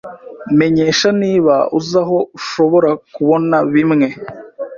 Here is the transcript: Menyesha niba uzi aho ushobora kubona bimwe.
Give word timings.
Menyesha 0.57 1.09
niba 1.21 1.55
uzi 1.77 1.95
aho 2.03 2.17
ushobora 2.37 2.89
kubona 3.15 3.57
bimwe. 3.73 4.07